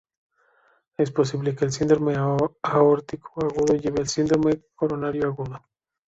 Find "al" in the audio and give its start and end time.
3.99-4.07